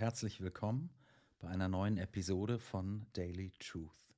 herzlich 0.00 0.40
willkommen 0.40 0.88
bei 1.40 1.48
einer 1.48 1.68
neuen 1.68 1.98
Episode 1.98 2.58
von 2.58 3.04
Daily 3.12 3.52
Truth. 3.58 4.08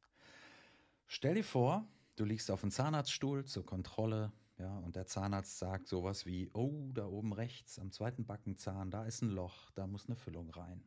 Stell 1.08 1.34
dir 1.34 1.42
vor, 1.42 1.84
du 2.14 2.24
liegst 2.24 2.52
auf 2.52 2.60
dem 2.60 2.70
Zahnarztstuhl 2.70 3.44
zur 3.44 3.66
Kontrolle, 3.66 4.30
ja, 4.58 4.78
und 4.78 4.94
der 4.94 5.06
Zahnarzt 5.06 5.58
sagt 5.58 5.88
sowas 5.88 6.24
wie: 6.24 6.52
Oh, 6.54 6.92
da 6.94 7.04
oben 7.04 7.32
rechts 7.32 7.80
am 7.80 7.90
zweiten 7.90 8.26
Backenzahn, 8.26 8.92
da 8.92 9.04
ist 9.04 9.22
ein 9.22 9.30
Loch, 9.30 9.72
da 9.72 9.88
muss 9.88 10.06
eine 10.06 10.14
Füllung 10.14 10.50
rein. 10.50 10.84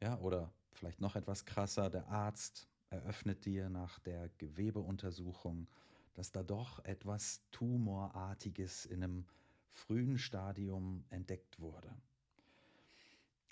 Ja, 0.00 0.16
oder 0.20 0.52
vielleicht 0.70 1.00
noch 1.00 1.16
etwas 1.16 1.44
krasser, 1.44 1.90
der 1.90 2.06
Arzt 2.06 2.68
eröffnet 2.90 3.46
dir 3.46 3.68
nach 3.68 3.98
der 3.98 4.28
Gewebeuntersuchung, 4.38 5.66
dass 6.14 6.30
da 6.30 6.44
doch 6.44 6.84
etwas 6.84 7.42
Tumorartiges 7.50 8.86
in 8.86 9.02
einem 9.02 9.26
frühen 9.72 10.18
Stadium 10.18 11.04
entdeckt 11.10 11.58
wurde. 11.58 11.92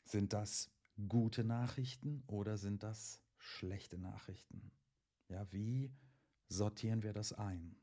Sind 0.05 0.33
das 0.33 0.71
gute 1.09 1.45
Nachrichten 1.45 2.23
oder 2.27 2.57
sind 2.57 2.83
das 2.83 3.21
schlechte 3.39 3.99
Nachrichten? 3.99 4.71
Ja, 5.29 5.51
wie 5.53 5.93
sortieren 6.49 7.03
wir 7.03 7.13
das 7.13 7.33
ein? 7.33 7.77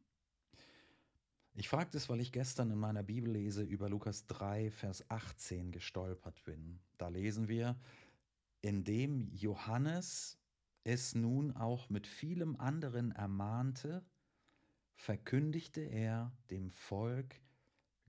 Ich 1.54 1.68
frage 1.68 1.90
das, 1.92 2.08
weil 2.08 2.22
ich 2.22 2.32
gestern 2.32 2.72
in 2.72 2.78
meiner 2.78 3.04
Bibellese 3.04 3.64
über 3.64 3.90
Lukas 3.90 4.26
3, 4.28 4.72
Vers 4.72 5.04
18 5.10 5.72
gestolpert 5.72 6.44
bin. 6.46 6.80
Da 6.98 7.10
lesen 7.10 7.50
wir, 7.50 7.78
indem 8.62 9.28
Johannes 9.34 10.38
es 10.84 11.14
nun 11.14 11.56
auch 11.56 11.90
mit 11.90 12.08
vielem 12.08 12.56
anderen 12.56 13.12
ermahnte, 13.12 14.06
verkündigte 14.96 15.82
er 15.82 16.32
dem 16.50 16.72
Volk 16.72 17.36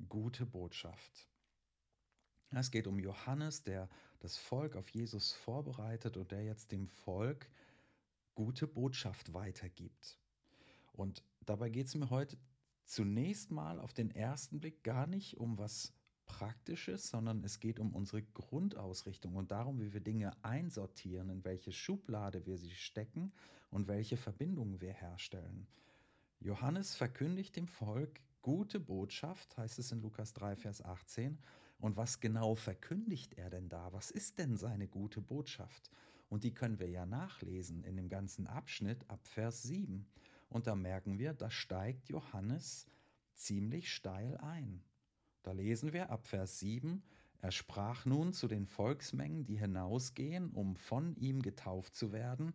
gute 0.09 0.47
Botschaft. 0.47 1.32
Es 2.59 2.71
geht 2.71 2.87
um 2.87 2.99
Johannes, 2.99 3.63
der 3.63 3.89
das 4.21 4.37
Volk 4.37 4.77
auf 4.77 4.89
Jesus 4.91 5.33
vorbereitet 5.33 6.17
und 6.17 6.31
der 6.31 6.45
jetzt 6.45 6.73
dem 6.73 6.87
Volk 6.87 7.49
gute 8.35 8.67
Botschaft 8.67 9.33
weitergibt. 9.33 10.19
Und 10.93 11.23
dabei 11.45 11.71
geht 11.71 11.87
es 11.87 11.95
mir 11.95 12.11
heute 12.11 12.37
zunächst 12.85 13.51
mal 13.51 13.81
auf 13.81 13.93
den 13.93 14.11
ersten 14.11 14.61
Blick 14.61 14.85
gar 14.85 15.07
nicht 15.07 15.39
um 15.39 15.59
was 15.59 15.93
Praktisches, 16.27 17.09
sondern 17.09 17.43
es 17.45 17.61
geht 17.61 17.79
um 17.79 17.95
unsere 17.95 18.23
Grundausrichtung 18.23 19.35
und 19.37 19.51
darum, 19.51 19.81
wie 19.81 19.93
wir 19.93 20.01
Dinge 20.01 20.33
einsortieren, 20.43 21.29
in 21.31 21.45
welche 21.45 21.73
Schublade 21.73 22.47
wir 22.47 22.57
sie 22.57 22.71
stecken 22.71 23.33
und 23.71 23.89
welche 23.89 24.17
Verbindungen 24.17 24.81
wir 24.81 24.93
herstellen. 24.93 25.67
Johannes 26.41 26.95
verkündigt 26.95 27.57
dem 27.57 27.69
Volk 27.69 28.21
gute 28.41 28.81
Botschaft, 28.81 29.57
heißt 29.57 29.79
es 29.79 29.93
in 29.93 30.01
Lukas 30.01 30.33
3, 30.33 30.57
Vers 30.57 30.83
18. 30.83 31.39
Und 31.83 31.97
was 31.97 32.21
genau 32.21 32.55
verkündigt 32.55 33.35
er 33.35 33.51
denn 33.51 33.69
da? 33.69 33.93
Was 33.93 34.13
ist 34.13 34.39
denn 34.39 34.57
seine 34.57 34.87
gute 34.87 35.21
Botschaft? 35.21 35.91
Und 36.29 36.45
die 36.45 36.55
können 36.55 36.79
wir 36.79 36.89
ja 36.89 37.07
nachlesen 37.07 37.83
in 37.83 37.97
dem 37.97 38.09
ganzen 38.09 38.47
Abschnitt 38.47 39.05
ab 39.11 39.27
Vers 39.27 39.65
7. 39.65 40.07
Und 40.49 40.69
da 40.69 40.77
merken 40.77 41.19
wir, 41.19 41.35
da 41.35 41.51
steigt 41.51 42.09
Johannes 42.09 42.87
ziemlich 43.35 43.93
steil 43.93 44.37
ein. 44.37 44.85
Da 45.43 45.51
lesen 45.51 45.93
wir 45.93 46.11
ab 46.11 46.25
Vers 46.25 46.61
7, 46.61 47.03
er 47.41 47.51
sprach 47.51 48.07
nun 48.07 48.33
zu 48.33 48.47
den 48.47 48.67
Volksmengen, 48.67 49.45
die 49.45 49.57
hinausgehen, 49.57 50.51
um 50.53 50.77
von 50.77 51.17
ihm 51.17 51.43
getauft 51.43 51.97
zu 51.97 52.13
werden, 52.13 52.55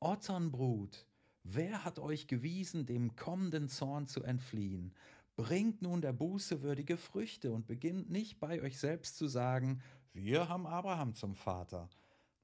Otternbrut, 0.00 1.06
wer 1.44 1.84
hat 1.84 2.00
euch 2.00 2.26
gewiesen, 2.26 2.86
dem 2.86 3.14
kommenden 3.14 3.68
Zorn 3.68 4.08
zu 4.08 4.24
entfliehen? 4.24 4.92
Bringt 5.38 5.82
nun 5.82 6.00
der 6.00 6.12
Buße 6.12 6.62
würdige 6.62 6.96
Früchte 6.96 7.52
und 7.52 7.68
beginnt 7.68 8.10
nicht 8.10 8.40
bei 8.40 8.60
euch 8.60 8.76
selbst 8.76 9.16
zu 9.16 9.28
sagen, 9.28 9.80
wir 10.12 10.48
haben 10.48 10.66
Abraham 10.66 11.14
zum 11.14 11.36
Vater. 11.36 11.88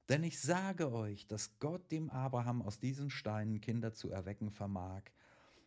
Denn 0.07 0.23
ich 0.23 0.39
sage 0.39 0.93
euch, 0.93 1.27
dass 1.27 1.59
Gott 1.59 1.91
dem 1.91 2.09
Abraham 2.09 2.61
aus 2.61 2.79
diesen 2.79 3.09
Steinen 3.09 3.59
Kinder 3.59 3.91
zu 3.91 4.11
erwecken 4.11 4.49
vermag. 4.49 5.01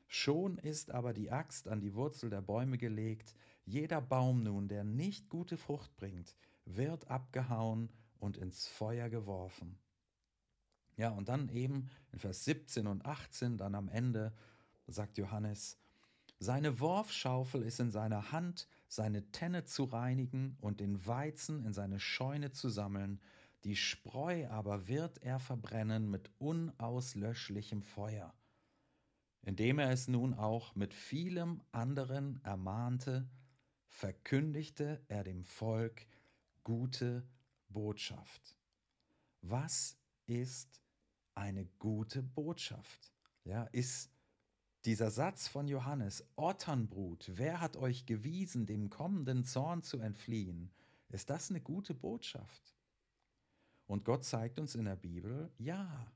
Schon 0.07 0.57
ist 0.57 0.91
aber 0.91 1.13
die 1.13 1.31
Axt 1.31 1.69
an 1.69 1.81
die 1.81 1.95
Wurzel 1.95 2.31
der 2.31 2.41
Bäume 2.41 2.79
gelegt, 2.79 3.35
jeder 3.67 4.01
Baum 4.01 4.43
nun, 4.43 4.67
der 4.67 4.83
nicht 4.83 5.29
gute 5.29 5.59
Frucht 5.59 5.95
bringt, 5.97 6.35
wird 6.65 7.11
abgehauen 7.11 7.91
und 8.21 8.39
ins 8.39 8.67
Feuer 8.67 9.11
geworfen. 9.11 9.77
Ja, 10.97 11.11
und 11.11 11.29
dann 11.29 11.51
eben 11.51 11.91
in 12.11 12.21
Vers 12.21 12.47
17 12.47 12.87
und 12.87 13.05
18, 13.05 13.59
dann 13.59 13.75
am 13.75 13.91
Ende, 13.91 14.33
sagt 14.87 15.19
Johannes, 15.19 15.77
seine 16.39 16.81
Worfschaufel 16.81 17.63
ist 17.63 17.81
in 17.81 17.91
seiner 17.91 18.33
Hand, 18.33 18.69
seine 18.89 19.31
Tenne 19.31 19.65
zu 19.65 19.85
reinigen 19.85 20.57
und 20.61 20.81
den 20.81 21.07
Weizen 21.07 21.65
in 21.65 21.73
seine 21.73 22.01
Scheune 22.01 22.53
zu 22.53 22.69
sammeln, 22.69 23.21
die 23.65 23.77
Spreu 23.77 24.49
aber 24.49 24.89
wird 24.89 25.19
er 25.19 25.41
verbrennen 25.41 26.11
mit 26.11 26.31
unauslöschlichem 26.39 27.83
Feuer 27.83 28.33
indem 29.49 29.79
er 29.79 29.91
es 29.91 30.09
nun 30.09 30.35
auch 30.35 30.75
mit 30.75 30.93
vielem 30.93 31.63
anderen 31.73 32.39
ermahnte, 32.45 33.27
verkündigte 33.87 35.03
er 35.09 35.25
dem 35.25 35.43
Volk 35.43 36.07
gute 36.65 37.27
Botschaft. 37.71 38.59
Was 39.41 39.97
ist 40.27 40.83
eine 41.35 41.65
gute 41.79 42.23
Botschaft? 42.23 43.13
Ja, 43.45 43.63
ist 43.73 44.11
dieser 44.89 45.11
Satz 45.11 45.49
von 45.49 45.69
Johannes, 45.69 46.25
Otternbrut, 46.37 47.33
wer 47.35 47.61
hat 47.61 47.77
euch 47.77 48.07
gewiesen, 48.07 48.65
dem 48.65 48.89
kommenden 48.89 49.45
Zorn 49.45 49.83
zu 49.83 49.99
entfliehen? 49.99 50.71
Ist 51.11 51.29
das 51.29 51.51
eine 51.51 51.61
gute 51.61 51.93
Botschaft? 51.93 52.75
Und 53.87 54.07
Gott 54.07 54.25
zeigt 54.25 54.59
uns 54.59 54.75
in 54.75 54.87
der 54.87 54.97
Bibel, 54.97 55.53
ja, 55.59 56.11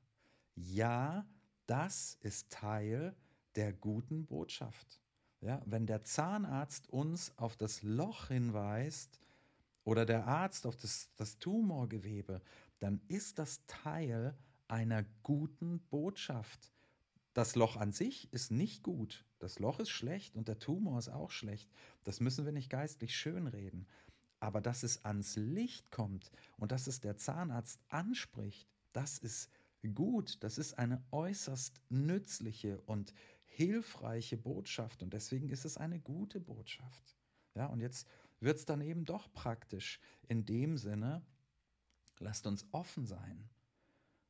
ja, 0.55 1.23
das 1.67 2.17
ist 2.21 2.49
Teil 2.49 3.15
der 3.53 3.73
guten 3.73 4.25
Botschaft. 4.25 4.99
Ja, 5.39 5.61
wenn 5.67 5.85
der 5.85 6.03
Zahnarzt 6.03 6.89
uns 6.89 7.31
auf 7.37 7.55
das 7.55 7.83
Loch 7.83 8.29
hinweist 8.29 9.19
oder 9.83 10.03
der 10.03 10.25
Arzt 10.25 10.65
auf 10.65 10.77
das, 10.77 11.11
das 11.15 11.37
Tumorgewebe, 11.37 12.41
dann 12.79 13.01
ist 13.07 13.37
das 13.37 13.63
Teil 13.67 14.35
einer 14.67 15.03
guten 15.21 15.79
Botschaft. 15.91 16.72
Das 17.33 17.55
Loch 17.55 17.77
an 17.77 17.91
sich 17.91 18.31
ist 18.31 18.51
nicht 18.51 18.83
gut. 18.83 19.25
Das 19.39 19.59
Loch 19.59 19.79
ist 19.79 19.89
schlecht 19.89 20.35
und 20.35 20.47
der 20.47 20.59
Tumor 20.59 20.99
ist 20.99 21.09
auch 21.09 21.31
schlecht. 21.31 21.69
Das 22.03 22.19
müssen 22.19 22.45
wir 22.45 22.51
nicht 22.51 22.69
geistlich 22.69 23.15
schönreden. 23.15 23.87
Aber 24.39 24.61
dass 24.61 24.83
es 24.83 25.03
ans 25.05 25.35
Licht 25.35 25.89
kommt 25.89 26.31
und 26.57 26.71
dass 26.71 26.87
es 26.87 27.01
der 27.01 27.17
Zahnarzt 27.17 27.79
anspricht, 27.89 28.67
das 28.91 29.17
ist 29.17 29.49
gut. 29.95 30.43
Das 30.43 30.57
ist 30.57 30.77
eine 30.77 31.03
äußerst 31.11 31.81
nützliche 31.89 32.81
und 32.81 33.13
hilfreiche 33.45 34.37
Botschaft 34.37 35.03
und 35.03 35.13
deswegen 35.13 35.49
ist 35.49 35.65
es 35.65 35.77
eine 35.77 35.99
gute 35.99 36.39
Botschaft. 36.39 37.15
Ja, 37.55 37.67
und 37.67 37.79
jetzt 37.79 38.07
wird 38.39 38.57
es 38.57 38.65
dann 38.65 38.81
eben 38.81 39.05
doch 39.05 39.31
praktisch 39.31 39.99
in 40.27 40.45
dem 40.45 40.77
Sinne, 40.77 41.23
lasst 42.19 42.47
uns 42.47 42.65
offen 42.71 43.05
sein. 43.05 43.49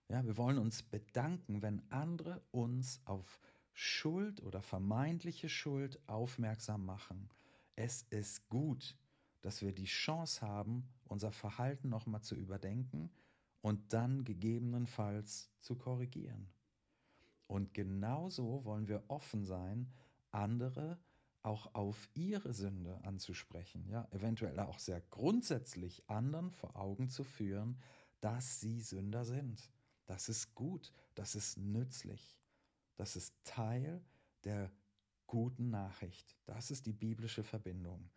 Ja, 0.10 0.26
wir 0.26 0.38
wollen 0.38 0.58
uns 0.58 0.84
bedanken, 0.84 1.62
wenn 1.62 1.82
andere 1.92 2.42
uns 2.52 3.02
auf 3.06 3.40
Schuld 3.72 4.42
oder 4.44 4.62
vermeintliche 4.62 5.50
Schuld 5.50 6.00
aufmerksam 6.08 6.86
machen. 6.86 7.30
Es 7.76 8.04
ist 8.04 8.48
gut, 8.50 8.96
dass 9.42 9.62
wir 9.62 9.74
die 9.74 9.86
Chance 9.86 10.42
haben, 10.46 10.88
unser 11.06 11.32
Verhalten 11.32 11.90
nochmal 11.90 12.22
zu 12.22 12.36
überdenken 12.36 13.12
und 13.62 13.94
dann 13.94 14.24
gegebenenfalls 14.24 15.50
zu 15.60 15.76
korrigieren. 15.76 16.50
Und 17.48 17.74
genauso 17.74 18.64
wollen 18.66 18.88
wir 18.88 19.04
offen 19.08 19.44
sein, 19.46 19.92
andere 20.32 21.00
auch 21.44 21.74
auf 21.76 22.10
ihre 22.14 22.54
Sünde 22.54 23.04
anzusprechen, 23.04 23.86
ja, 23.90 24.08
eventuell 24.12 24.60
auch 24.60 24.80
sehr 24.80 25.02
grundsätzlich 25.02 26.10
anderen 26.10 26.52
vor 26.52 26.76
Augen 26.78 27.10
zu 27.10 27.24
führen, 27.24 27.78
dass 28.22 28.62
sie 28.62 28.80
Sünder 28.80 29.26
sind. 29.26 29.70
Das 30.06 30.30
ist 30.30 30.54
gut, 30.54 30.92
das 31.16 31.36
ist 31.36 31.58
nützlich, 31.58 32.38
das 32.96 33.16
ist 33.16 33.34
Teil 33.44 34.04
der 34.44 34.72
guten 35.28 35.70
Nachricht. 35.70 36.38
Das 36.46 36.72
ist 36.72 36.86
die 36.86 36.94
biblische 36.94 37.44
Verbindung. 37.44 38.10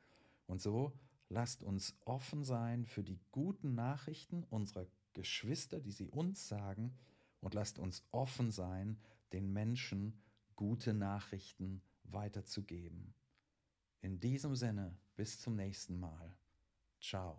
Und 0.47 0.61
so 0.61 0.93
lasst 1.29 1.63
uns 1.63 1.97
offen 2.05 2.45
sein 2.45 2.87
für 2.87 3.03
die 3.03 3.19
guten 3.33 3.75
Nachrichten 3.75 4.45
unserer 4.45 4.87
Geschwister, 5.13 5.81
die 5.81 5.93
sie 5.93 6.09
uns 6.09 6.47
sagen, 6.49 6.97
und 7.41 7.55
lasst 7.55 7.79
uns 7.79 8.05
offen 8.11 8.51
sein 8.51 8.99
den 9.33 9.53
Menschen 9.53 10.21
gute 10.57 10.95
Nachrichten 10.95 11.83
weiterzugeben. 12.05 13.15
In 14.03 14.21
diesem 14.21 14.57
Sinne, 14.57 14.97
bis 15.17 15.41
zum 15.41 15.57
nächsten 15.57 15.99
Mal. 15.99 16.37
Ciao. 17.01 17.37